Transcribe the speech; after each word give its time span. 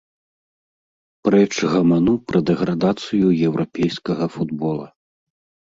Прэч 1.29 1.53
гаману 1.73 2.13
пра 2.31 2.39
дэградацыю 2.51 3.27
еўрапейскага 3.51 4.25
футбола. 4.35 4.93